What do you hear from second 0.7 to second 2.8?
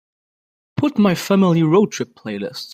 put my Family Road Trip playlist